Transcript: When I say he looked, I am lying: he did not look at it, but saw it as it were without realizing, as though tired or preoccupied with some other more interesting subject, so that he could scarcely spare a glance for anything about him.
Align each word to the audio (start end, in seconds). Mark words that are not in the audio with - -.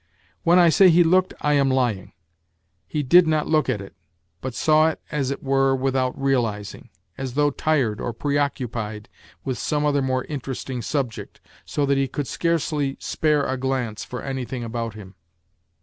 When 0.41 0.57
I 0.57 0.69
say 0.69 0.89
he 0.89 1.03
looked, 1.03 1.31
I 1.41 1.53
am 1.53 1.69
lying: 1.69 2.13
he 2.87 3.03
did 3.03 3.27
not 3.27 3.45
look 3.45 3.69
at 3.69 3.81
it, 3.81 3.93
but 4.41 4.55
saw 4.55 4.87
it 4.89 4.99
as 5.11 5.29
it 5.29 5.43
were 5.43 5.75
without 5.75 6.19
realizing, 6.19 6.89
as 7.19 7.35
though 7.35 7.51
tired 7.51 8.01
or 8.01 8.11
preoccupied 8.11 9.09
with 9.45 9.59
some 9.59 9.85
other 9.85 10.01
more 10.01 10.23
interesting 10.23 10.81
subject, 10.81 11.39
so 11.65 11.85
that 11.85 11.99
he 11.99 12.07
could 12.07 12.25
scarcely 12.25 12.97
spare 12.99 13.45
a 13.45 13.57
glance 13.57 14.03
for 14.03 14.23
anything 14.23 14.63
about 14.63 14.95
him. 14.95 15.13